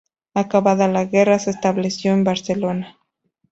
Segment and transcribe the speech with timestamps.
[0.33, 2.97] Acabada la guerra, se estableció en Barcelona.